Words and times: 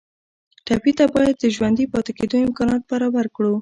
ټپي 0.65 0.91
ته 0.97 1.05
باید 1.15 1.35
د 1.39 1.45
ژوندي 1.55 1.85
پاتې 1.93 2.11
کېدو 2.19 2.37
امکانات 2.47 2.81
برابر 2.91 3.25
کړو. 3.35 3.53